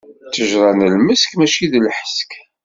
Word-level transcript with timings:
Ṭṭejṛa 0.27 0.71
n 0.77 0.81
lmesk, 0.95 1.29
mačči 1.35 1.65
d 1.71 1.73
lḥesk. 1.85 2.31